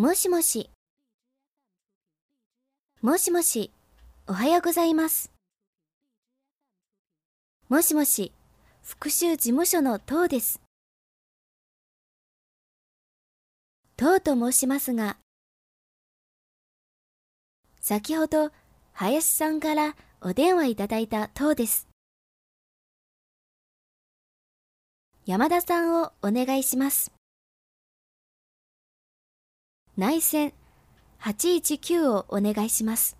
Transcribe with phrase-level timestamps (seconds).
[0.00, 0.70] もしもし。
[3.02, 3.70] もしもし、
[4.26, 5.30] おはようございます。
[7.68, 8.32] もしもし、
[8.82, 10.62] 復讐事務所の東です。
[13.98, 15.18] 東と申しますが、
[17.82, 18.52] 先ほど、
[18.94, 21.88] 林さんからお電話いただいた東です。
[25.26, 27.19] 山田さんをお願いします。
[29.96, 30.52] 内線
[31.20, 33.16] 819をお願いします。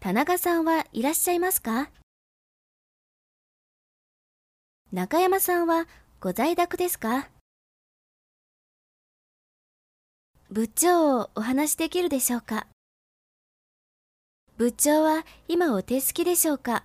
[0.00, 1.90] 田中さんはいらっしゃいますか？
[4.90, 5.86] 中山さんは
[6.18, 7.28] ご在宅ですか？
[10.50, 12.66] 部長をお話しできるでしょうか？
[14.56, 16.84] 部長は今お手すきでしょうか？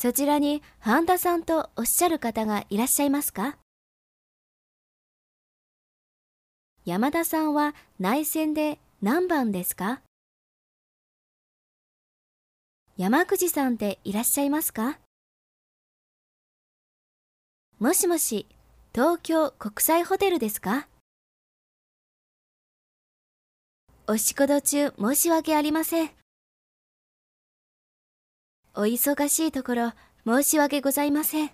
[0.00, 3.56] そちらに半田さんとおっしゃる方がいらっしゃいますか？
[6.84, 10.00] 山田さんは内線で何番ですか？
[12.96, 15.00] 山口さんっていらっしゃいますか？
[17.80, 18.46] もしもし、
[18.94, 20.86] 東京国際ホテルですか？
[24.06, 26.17] お仕事中申し訳ありません。
[28.80, 29.92] お忙しいところ
[30.24, 31.50] 申し訳ございません。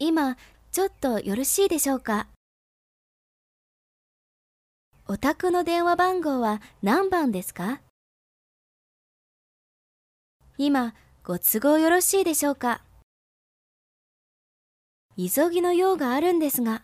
[0.00, 0.36] 今、
[0.72, 2.26] ちょっとよろしいでしょうか？
[5.06, 7.80] お宅の電話番号は何番ですか？
[10.58, 12.82] 今、ご都合よろしいでしょうか？
[15.16, 16.82] 急ぎの用があるんですが。